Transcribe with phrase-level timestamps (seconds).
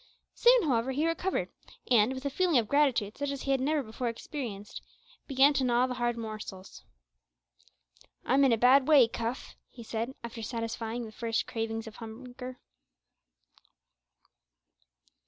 [0.33, 1.49] Soon, however, he recovered,
[1.91, 4.81] and, with a feeling of gratitude such as he had never before experienced,
[5.27, 6.81] began to gnaw the hard morsels.
[8.25, 12.57] "I'm in a bad way, Cuff," he said, after satisfying the first cravings of hunger.